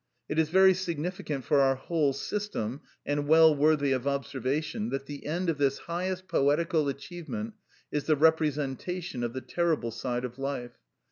[0.27, 5.27] It is very significant for our whole system, and well worthy of observation, that the
[5.27, 7.53] end of this highest poetical achievement
[7.91, 10.71] is the representation of the terrible side of life.